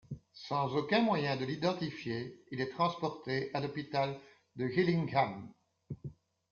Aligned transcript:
Sans 0.33 0.75
aucun 0.75 1.01
moyen 1.03 1.37
de 1.37 1.45
l’identifier, 1.45 2.43
il 2.49 2.59
est 2.59 2.71
transporté 2.71 3.51
à 3.53 3.59
l'hôpital 3.59 4.19
de 4.55 4.67
Gillingham. 4.67 5.53